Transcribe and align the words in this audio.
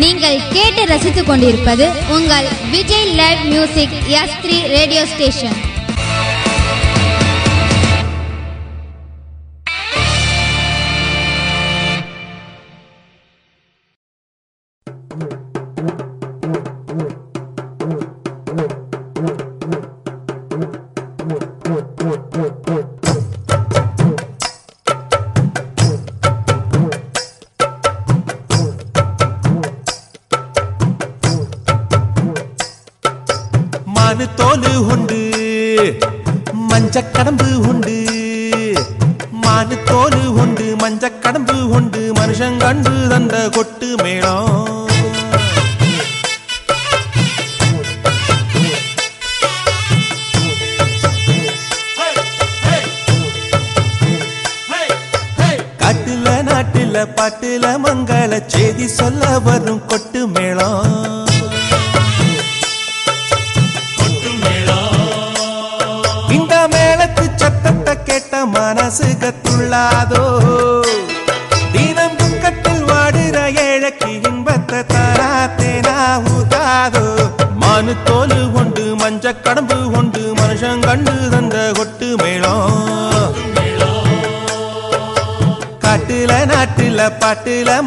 நீங்கள் 0.00 0.42
கேட்டு 0.52 0.82
ரசித்துக் 0.84 1.26
கொண்டிருப்பது 1.26 1.86
உங்கள் 2.10 2.48
Vijay 2.70 3.10
live 3.14 3.42
music 3.46 3.96
S 4.20 4.36
three 4.42 4.56
radio 4.68 5.02
station 5.06 5.56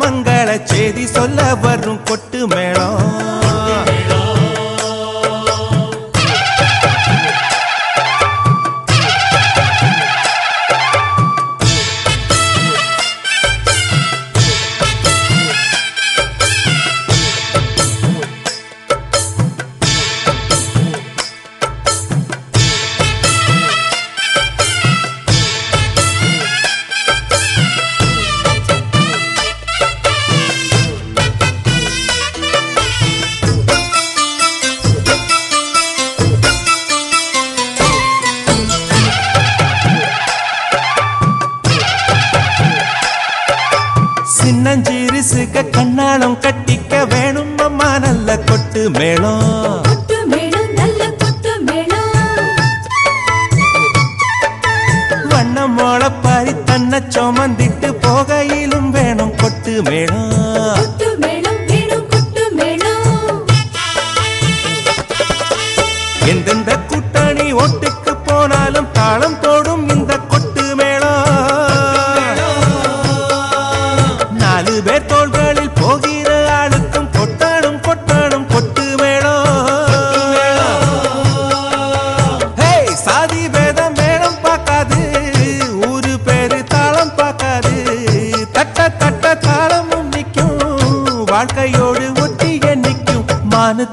மங்கள 0.02 0.50
செய்தி 0.72 1.06
சொல்ல 1.16 1.40
வரும் 1.64 2.02
கொட்டு 2.10 2.40
மேளம். 2.54 3.43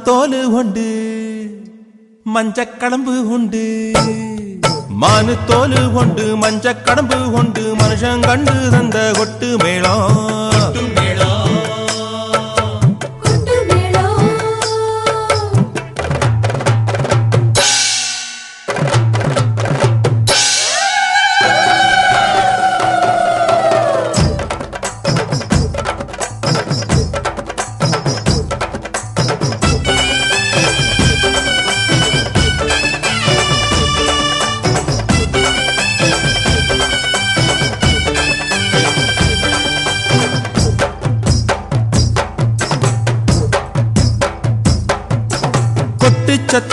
தோலு 0.06 0.40
உண்டு 0.58 0.88
மஞ்சக்கடம்பு 2.34 3.14
உண்டு. 3.34 3.64
மானு 5.00 5.34
தோலு 5.48 5.80
உண்டு 6.00 6.24
மஞ்சக்கடம்பு 6.42 7.18
உண்டு 7.38 7.62
கொண்டு 7.62 7.62
மனுஷன் 7.80 8.22
கண்டு 8.26 8.54
தந்த 8.70 8.98
கொட்டு 9.18 9.48
மேளம். 9.64 10.49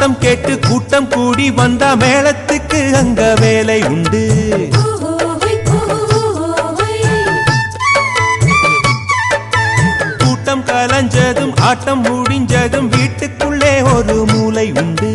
சத்தம் 0.08 0.24
கேட்டு 0.26 0.54
கூட்டம் 0.68 1.08
கூடி 1.14 1.46
வந்தா 1.52 1.88
மேளத்துக்கு 2.02 2.80
அங்க 3.00 3.22
வேலை 3.42 3.78
உண்டு. 3.86 4.22
கூட்டம் 10.24 10.64
கலைஞ்சதும் 10.70 11.54
ஆட்டம் 11.62 12.02
முடிஞ்சதும் 12.02 12.90
வீட்டுக்குள்ளே 12.90 13.74
ஒரு 13.96 14.18
மூளை 14.32 14.68
உண்டு. 14.84 15.12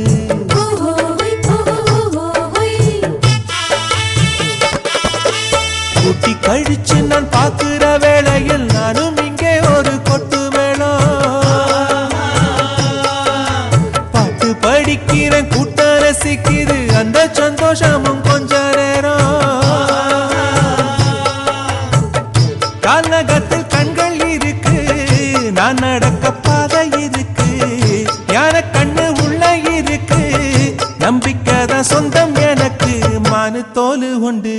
சொந்தம் 32.02 32.32
எனக்கு 32.50 32.92
மானு 33.30 33.60
தோல் 33.74 34.04
உண்டு. 34.28 34.54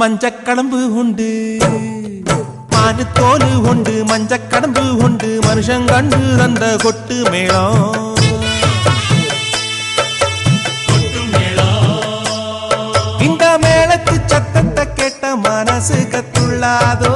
மஞ்சக்கடம்பு 0.00 0.78
உண்டு. 1.00 1.28
மானு 2.74 3.04
தோல் 3.18 3.44
உண்டு 3.70 3.94
மஞ்சக்கடம்பு 4.10 4.84
உண்டு. 5.06 5.30
மனுஷன் 5.46 5.84
கண்டு 5.90 6.20
தந்த 6.40 6.64
கொட்டு 6.84 7.16
மேளம். 7.32 7.82
இந்த 13.26 13.44
மேளத்து 13.64 14.16
சத்தத்தை 14.32 14.86
கேட்ட 15.00 15.34
மனசு 15.46 16.00
கத்துள்ளாதோ? 16.14 17.14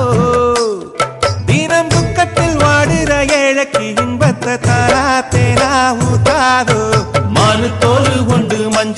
தினம் 1.51 1.93
துக்கத்தில் 1.95 2.59
வாடுற 2.65 3.13
ஏழைக்கு 3.41 3.85
இன்பத்தை 4.05 4.57
தாரா 4.69 5.07
தேரா 5.35 5.73
ஊதாதோ 6.09 6.74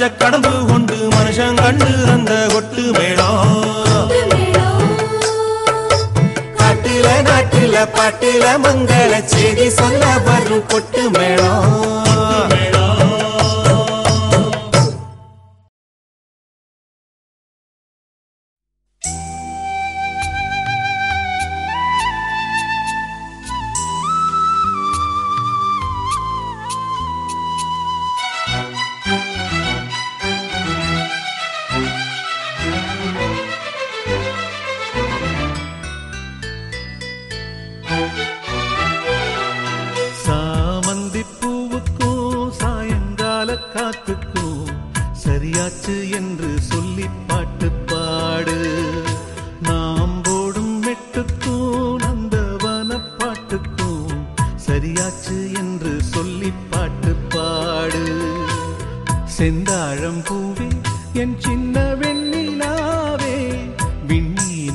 பச்சை 0.06 0.18
கடம்பு 0.20 0.50
கொண்டு 0.68 0.96
மனுஷன் 1.12 1.56
கண்டு 1.60 1.88
அந்த 2.12 2.32
கொட்டு 2.52 2.82
மேளம். 2.96 3.40
காட்டுல 6.58 7.06
நாட்டுல 7.28 7.76
பாட்டுல 7.96 8.44
மங்கள 8.64 9.12
செய்தி 9.32 9.68
சொல்ல 9.78 10.04
வரும் 10.26 10.64
கொட்டு 10.72 11.04
மேளம். 11.16 11.95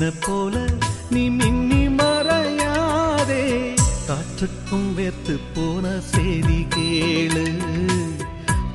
மின்ன 0.02 0.14
போல 0.20 0.64
நீ 1.10 1.28
மின்னி 1.28 1.88
மறையாதே? 1.88 3.74
காற்றுக்கும் 4.08 4.88
வேர்த்து 4.98 5.40
போன 5.54 6.00
செய்தி 6.00 6.66
கேளு. 6.76 7.44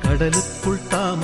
கடலுக்குள் 0.00 0.86
தாம 0.88 1.20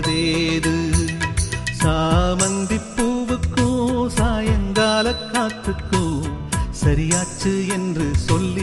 என்பதேது 0.00 0.72
சாமந்தி 1.80 2.78
பூவுக்கோ 2.90 3.66
சாயங்கால 4.16 5.06
காத்துக்கோ 5.32 6.02
சரியாச்சு 6.82 7.52
என்று 7.76 8.06
சொல்லி 8.26 8.57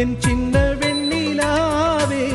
என் 0.00 0.20
சின்ன 0.20 0.58
வெண்ணிலாவே 0.80 2.26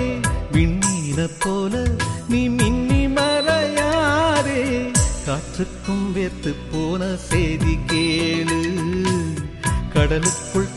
விண்ணீல 0.51 1.29
போல 1.39 1.87
நீ 2.29 2.49
மின்னி 2.49 3.07
மறையாதே. 3.07 4.91
காற்றுக்கும் 5.25 6.05
வேர்த்து 6.15 6.55
போன 6.71 7.15
செய்தி 7.15 7.79
கேளு. 7.87 8.59
கடலுக்குள் 9.93 10.67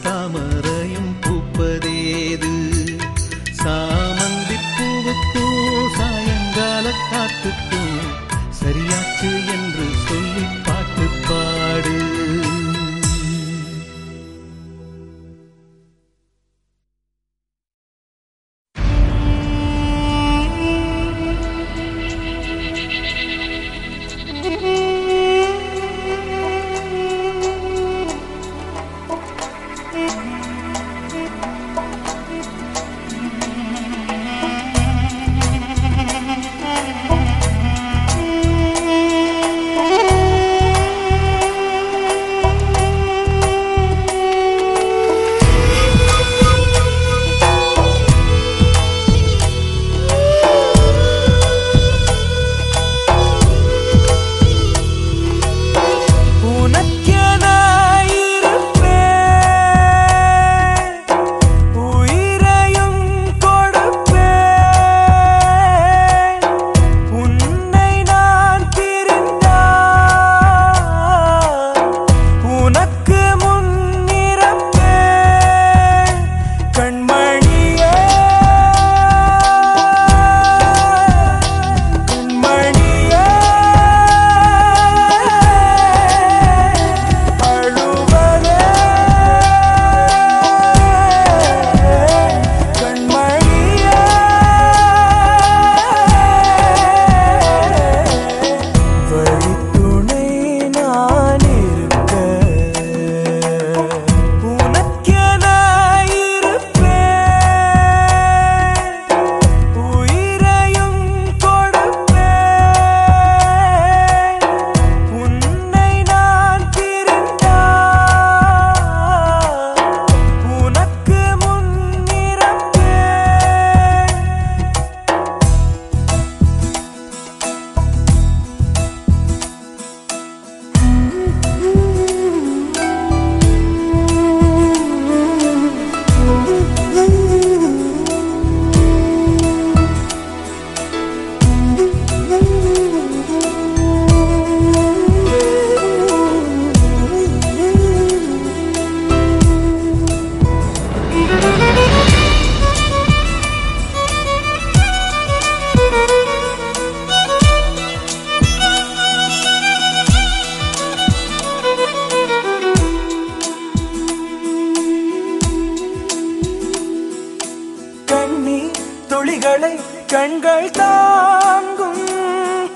விழிகளை 169.40 169.74
கண்கள் 170.12 170.68
தாங்கும் 170.76 172.00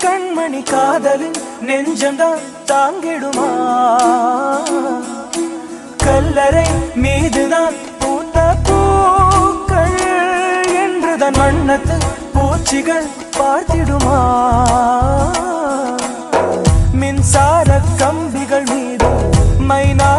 கண்மணி 0.03 0.61
காதலின் 0.69 1.39
நெஞ்சம்தான் 1.67 2.43
தாங்கிடுமா? 2.69 3.47
கல்லறை 6.05 6.63
மீதுதான் 6.95 7.75
பூத்த 8.01 8.37
பூக்கள் 8.67 9.97
என்றுதான் 10.83 11.39
வண்ணத்து 11.41 11.97
பூச்சிகள் 12.35 13.09
பார்த்திடுமா? 13.37 14.19
மின்சார 16.93 17.69
கம்பிகள் 17.97 18.67
மீது 18.73 19.11
மைனா 19.69 20.11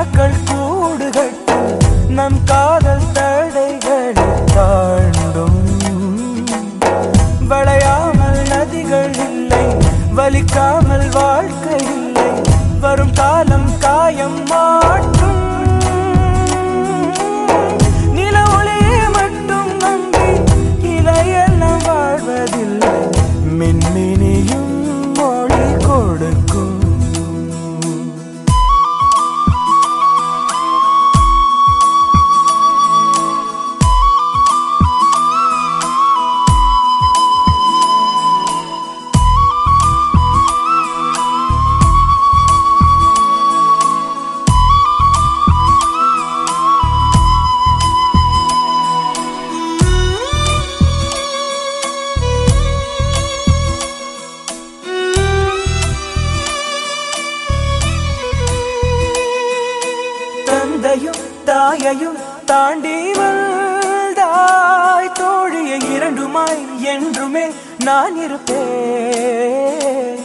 இரண்டுமாய் 66.05 66.63
என்றுமே 66.85 67.45
நான் 67.85 68.17
இருப்பேன். 68.25 70.19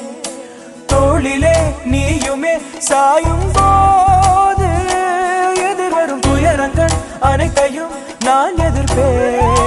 தோளிலே 0.86 1.56
நீயுமே 1.92 2.54
சாயும் 2.78 3.48
போது 3.54 4.70
எதிர்வரும் 5.70 6.20
துயரங்கள் 6.20 6.96
அனைத்தையும் 7.20 7.94
நான் 8.26 8.56
எதிர்ப்பேன். 8.56 9.59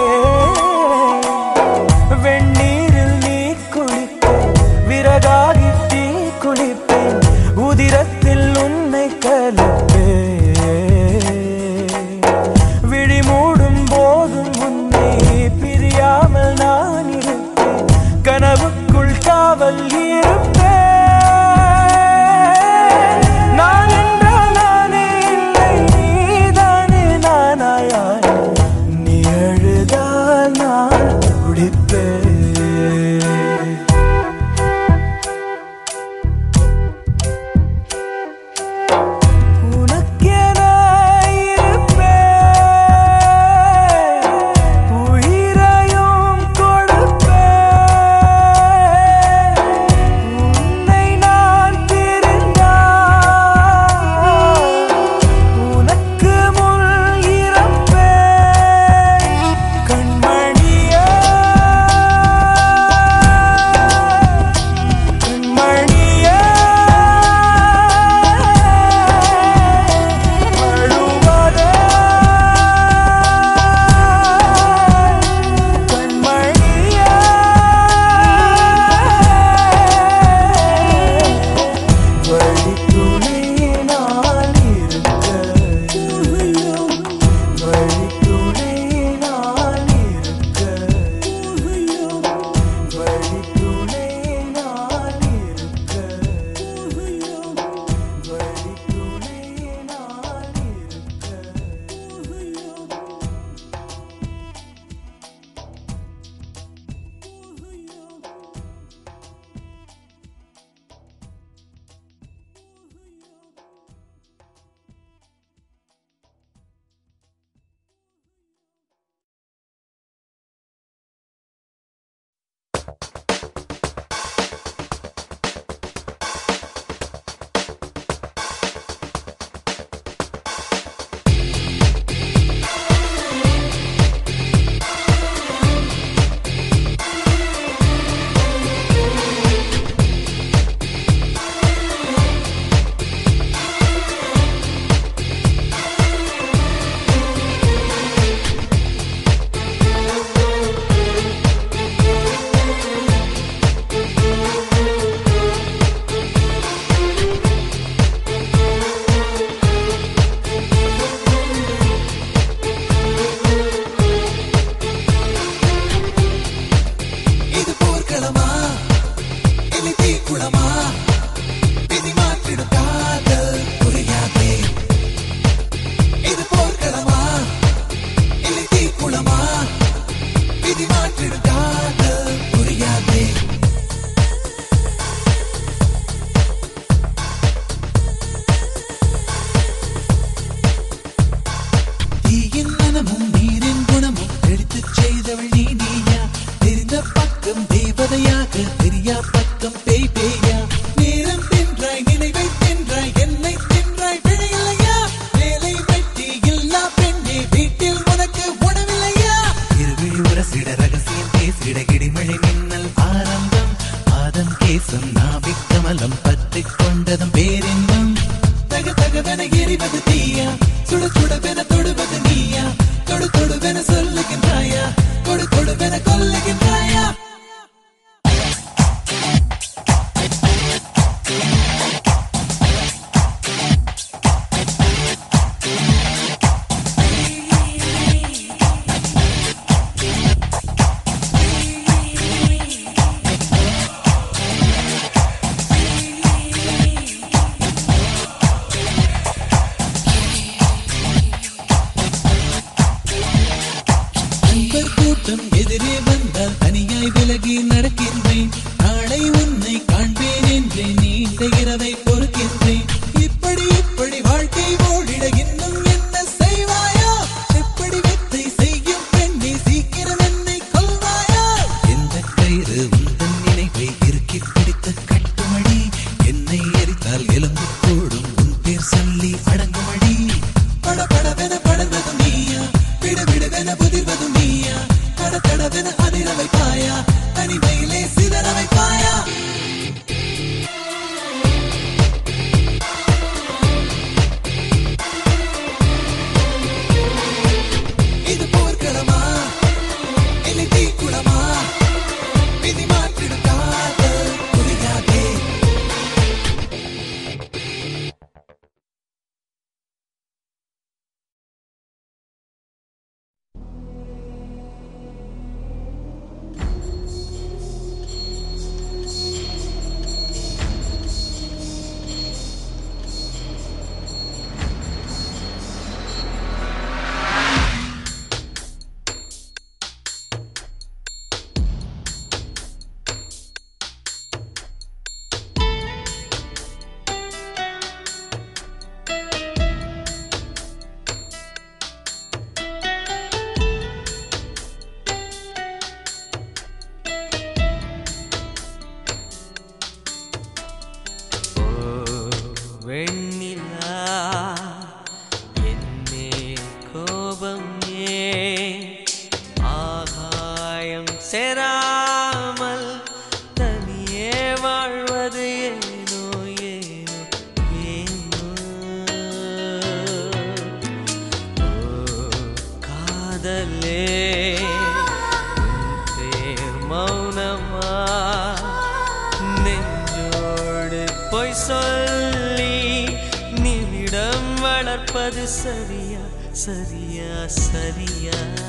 சரியா 385.42 386.24
சரியா 386.54 387.30
சரியா 387.58 388.61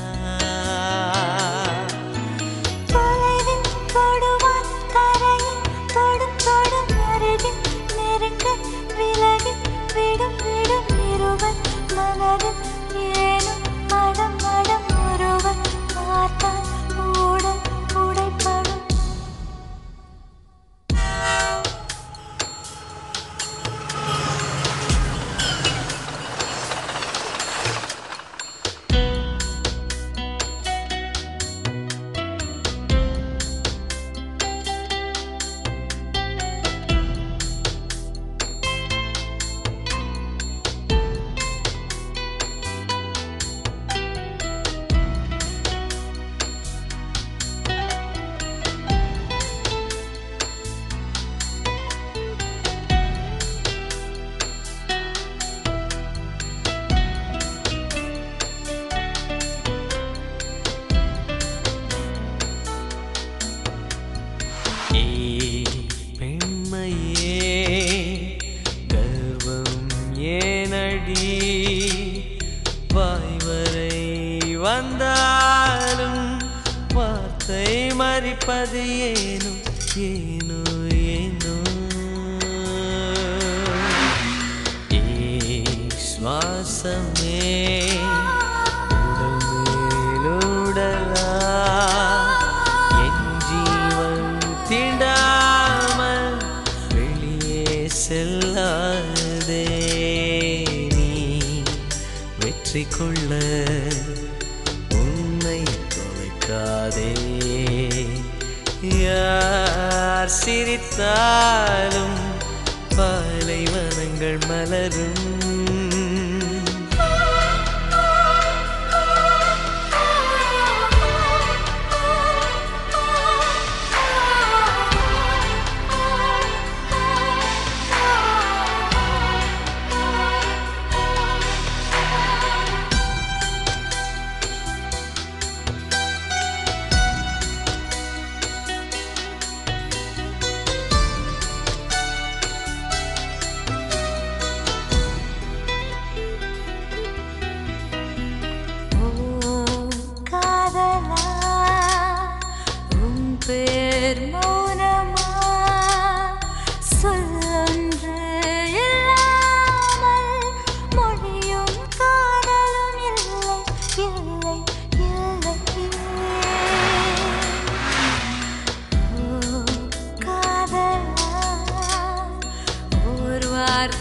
யார் 110.74 111.93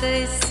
te 0.03 0.42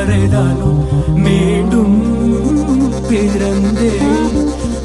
வரைதாலும் 0.00 0.78
மீண்டும் 1.16 1.96
பிறந்தேன் 3.08 4.28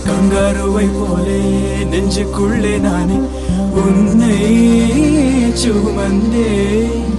கங்காருவை 0.08 0.88
போலே 0.96 1.40
நெஞ்சுக்குள்ளே 1.92 2.74
நானே. 2.78 3.20
உன்னை 3.82 4.40
சுமந்தேன் 5.62 7.15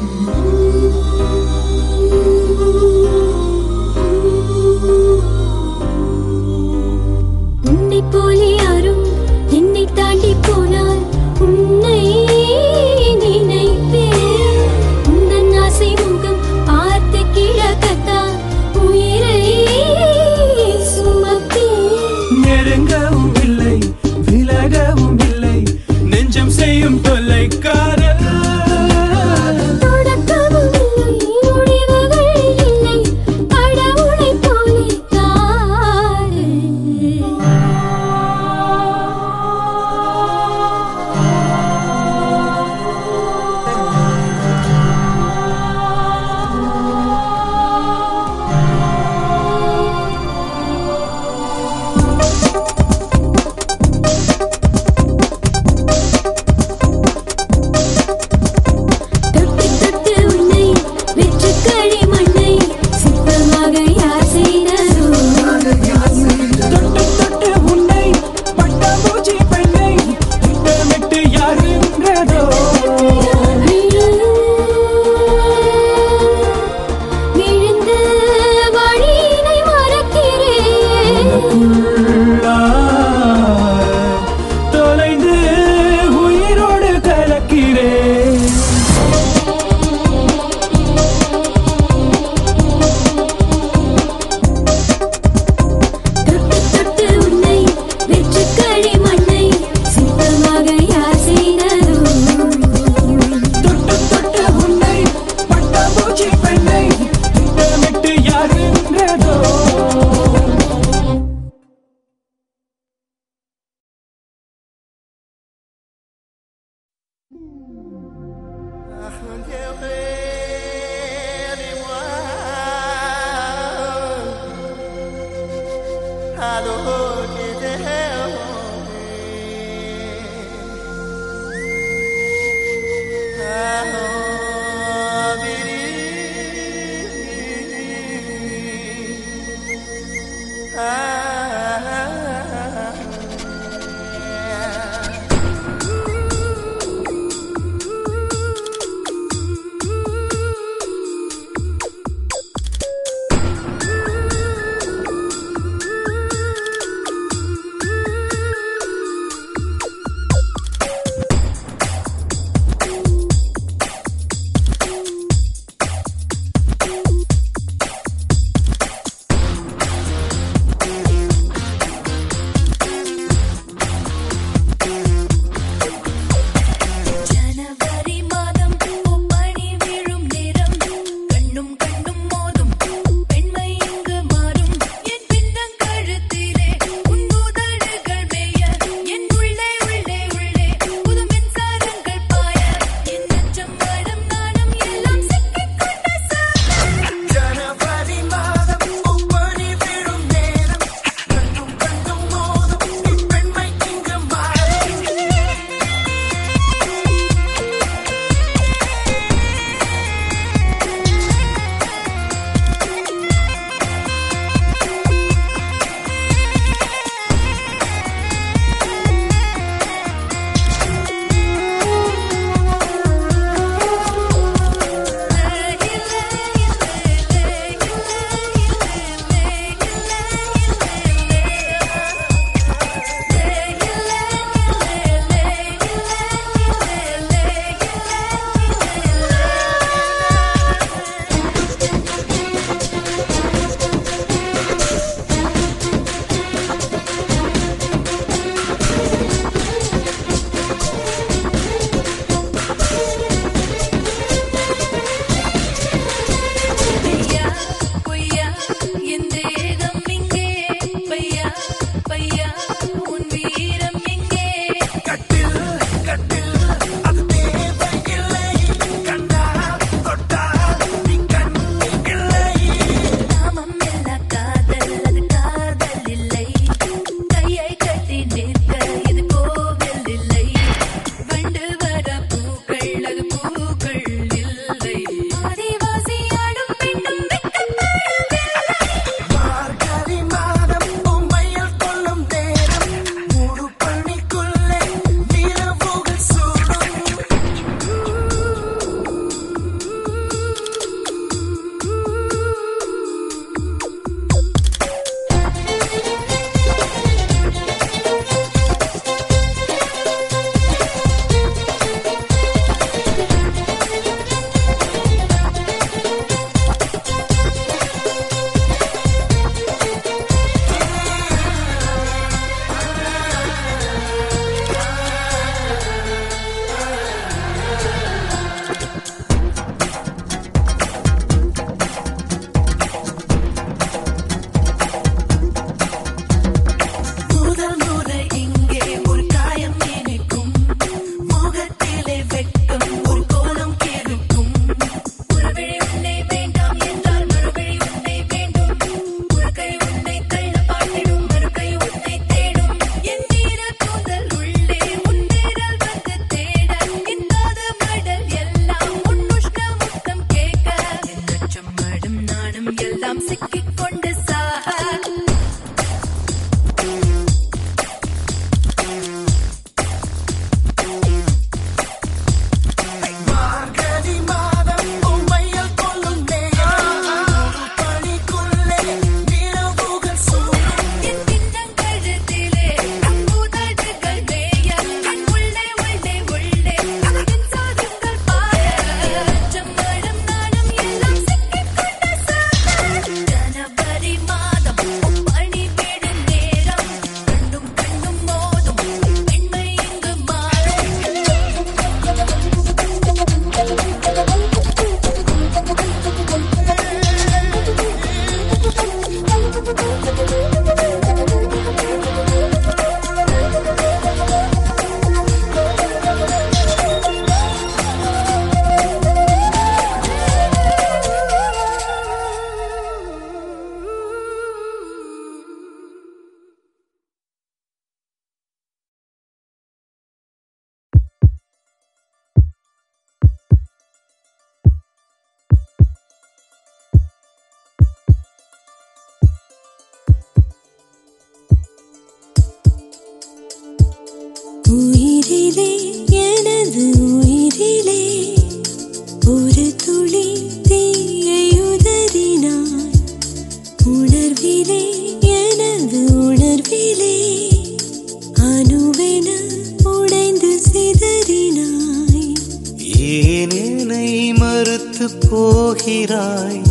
எங்கு 465.07 465.27
போகிறாய். 465.31 466.63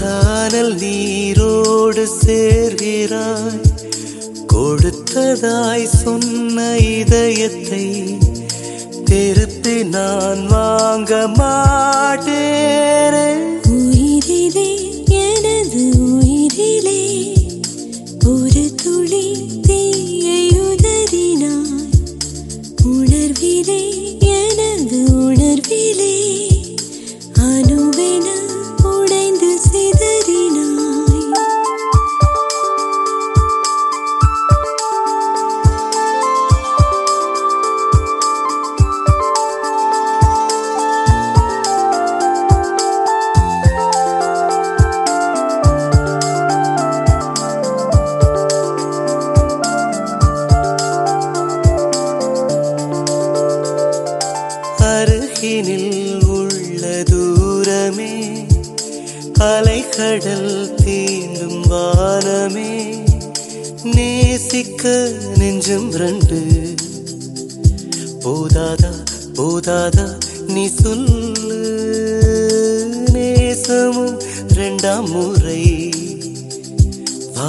காதல் 0.00 0.74
நீரோடு 0.74 2.08
சேர்கிறாய். 2.24 3.60
கொடுத்ததாய் 4.52 5.84
சொன்ன 5.84 6.76
இதயத்தை 6.76 8.18
திருப்பி 9.04 9.84
நான் 9.84 10.46
வாங்க 10.46 11.28
மாட்டேன். 11.28 12.36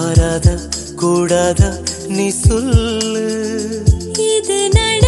மாறாத 0.10 0.49
கூடாத 0.95 1.62
நீ 2.07 2.26
சொல்லு. 2.30 3.26
இது 4.30 4.57
நட 4.76 5.05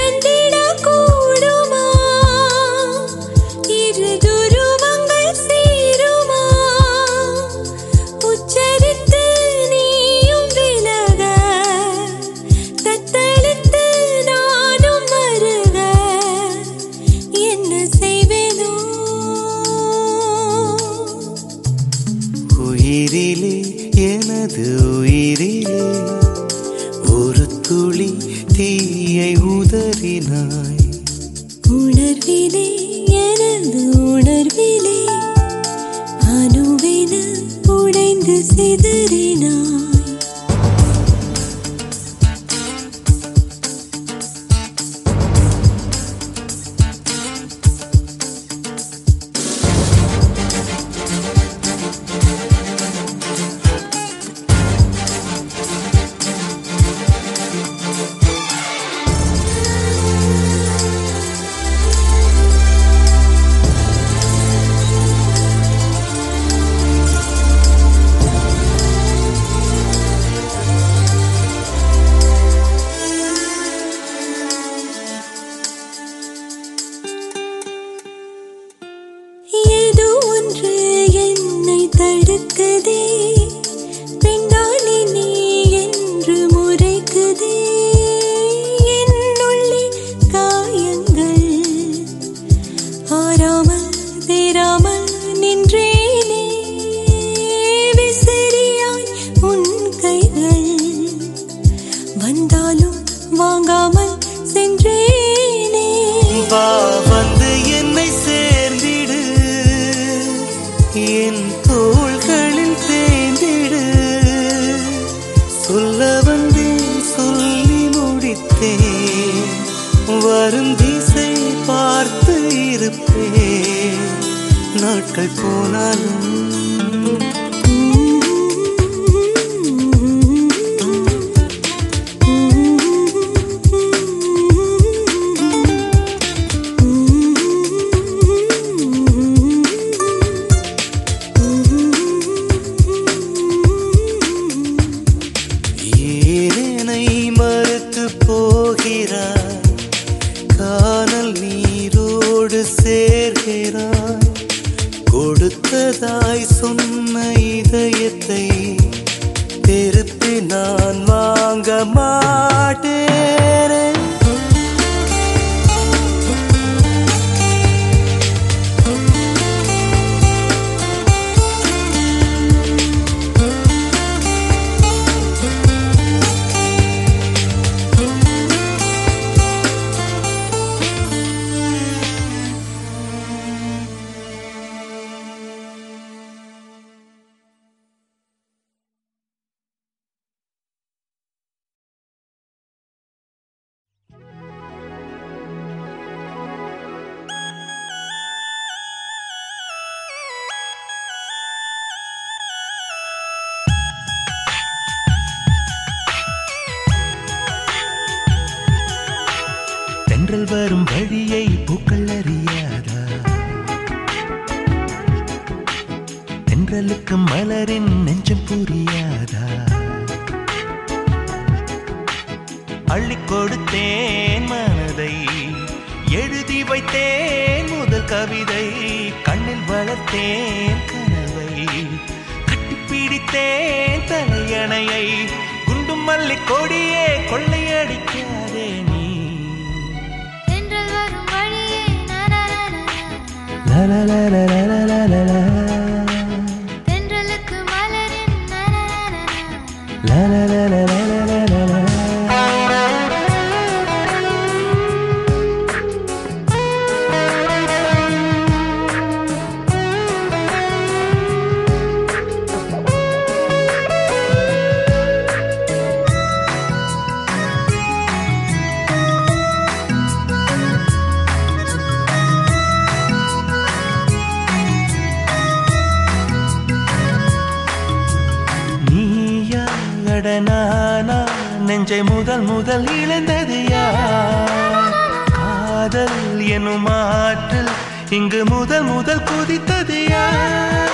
கடனானா 280.24 281.15
நெஞ்சை 281.59 281.97
முதல் 282.03 282.41
முதல் 282.41 282.84
இழந்தது 282.95 283.59
யார்? 283.65 284.91
காதல் 285.32 286.19
எனும் 286.47 286.86
ஆற்றில் 286.91 287.72
இங்கு 288.09 288.41
முதல் 288.45 288.84
முதல் 288.84 289.24
குதித்தது 289.24 289.99
யார்? 290.09 290.90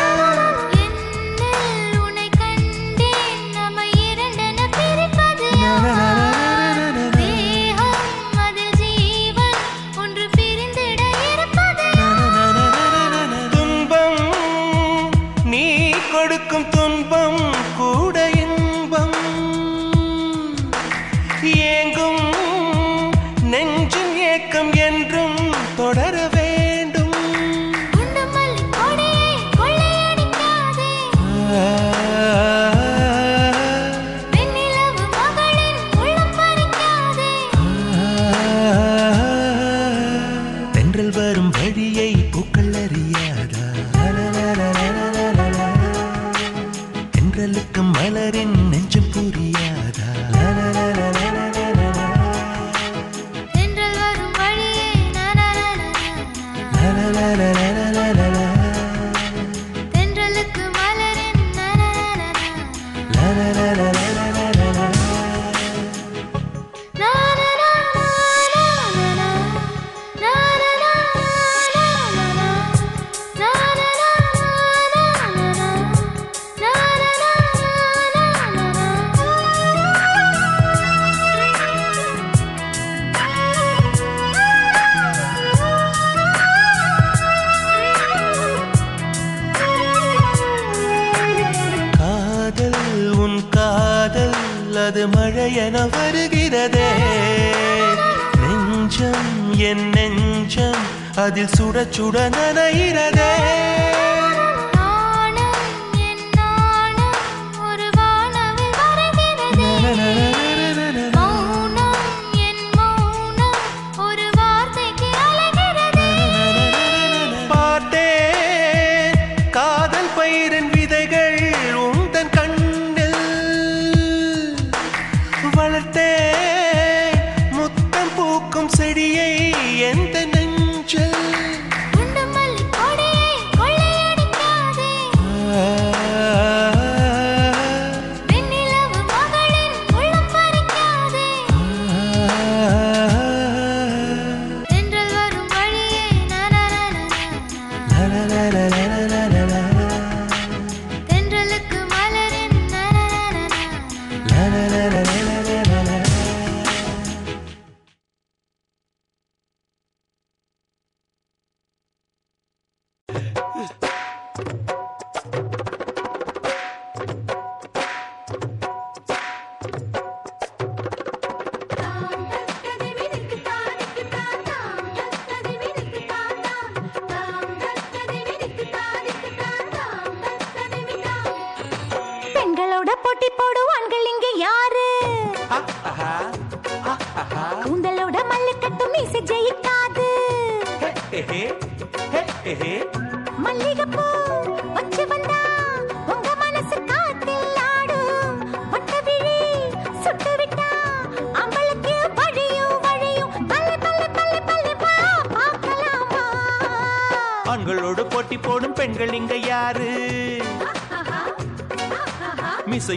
காதில் 101.29 101.55
சுட 101.55 101.77
சுட 101.95 102.17
நனைகிறதே 102.35 103.31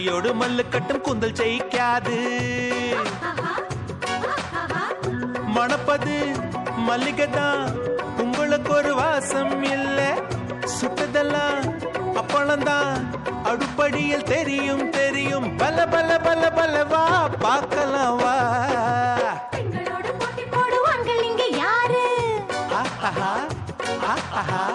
குதிரையோடு 0.01 0.31
மல்லு 0.41 0.63
கட்டும் 0.69 1.01
குந்தல் 1.01 1.35
செய்யாது 1.39 2.15
மணப்பது 5.57 6.15
மல்லிகைதான் 6.87 7.65
உங்களுக்கு 8.23 8.71
ஒரு 8.75 8.93
வாசம் 8.95 9.53
இல்ல. 9.73 9.99
சுட்டதெல்லாம் 10.77 11.67
அப்பளம்தான் 12.21 12.97
அடுப்படியில் 13.51 14.27
தெரியும் 14.33 14.85
தெரியும். 14.91 15.49
பல 15.57 15.87
பல 15.89 16.19
பல 16.19 16.51
பல 16.51 16.53
பலவா 16.59 17.05
பார்க்கலாம் 17.39 18.19
வா. 18.23 18.37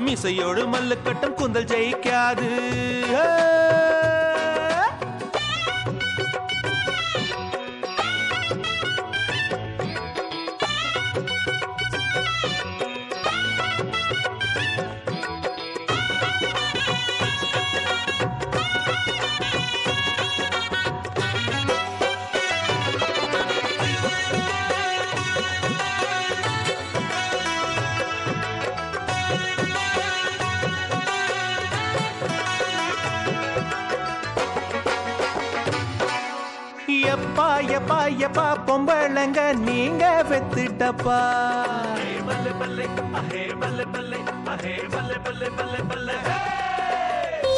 மிசையோடு 0.05 0.63
மல்லுக்கட்டம் 0.73 1.37
குந்தல் 1.39 1.69
ஜெயிக்காது. 1.73 2.49
எப்பா 37.35 37.47
எப்பா 37.77 37.97
எப்பா 38.25 38.45
பொம்பளைங்க 38.67 39.39
நீங்க 39.67 40.03
வெத்துட்டப்பா. 40.29 41.17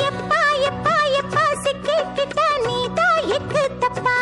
எப்பா 0.08 0.40
எப்பா 0.70 0.96
எப்பா 1.20 1.44
சிக்கிக்கிட்ட 1.64 2.40
நீதான் 2.66 3.22
எக்கு 3.38 3.64
தப்பா 3.80 4.18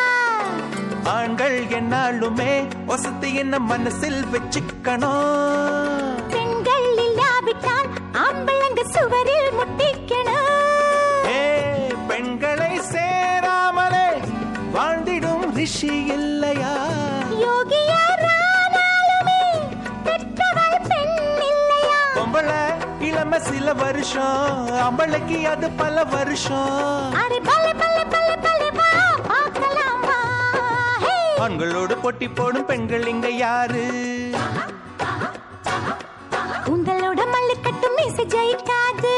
ஆண்கள் 1.14 1.58
என்னாலுமே 1.80 2.52
வசதி 2.86 3.32
என்ன 3.36 3.60
மனசில் 3.72 4.22
வச்சுக்கணும். 4.34 6.16
பெண்கள் 6.34 6.88
இல்லாவிட்டால் 7.06 7.90
ஆம்பளங்க 8.24 8.84
சுவரில் 8.96 9.45
ரிஷி 15.66 15.94
இல்லையா? 16.16 16.72
பொம்பளை 22.16 22.60
இளம 23.08 23.40
சில 23.40 23.74
வருஷம் 23.74 24.68
அம்பளைக்கு 24.86 25.38
அது 25.54 25.68
பல 25.82 26.04
வருஷம். 26.04 27.16
ஆண்களோடு 31.46 31.98
போட்டி 31.98 32.28
போடும் 32.30 32.66
பெண்கள் 32.66 33.08
இங்க 33.08 33.30
யாரு? 33.30 33.86
உங்களோட 36.74 37.22
மல்லு 37.34 37.58
கட்டும் 37.62 37.98
ஜெயிக்காது. 38.36 39.16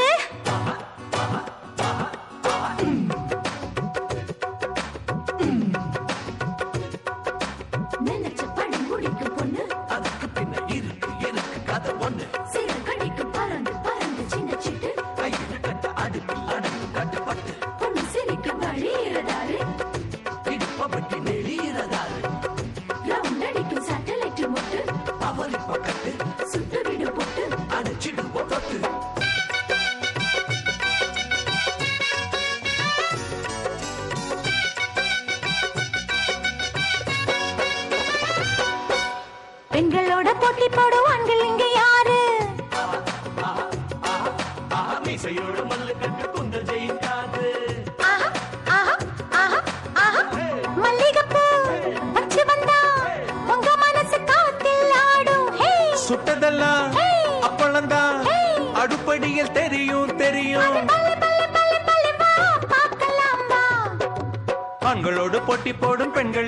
பெண்கள் 66.17 66.47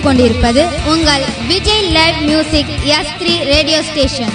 கொண்டிருப்பது 0.00 0.62
உங்கள் 0.86 1.24
Vijay 1.48 1.90
live 1.90 2.20
music 2.22 2.72
S 2.90 3.12
three 3.20 3.34
radio 3.44 3.80
station 3.82 4.34